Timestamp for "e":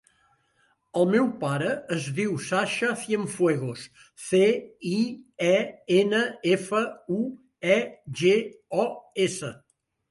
5.51-5.55, 7.77-7.81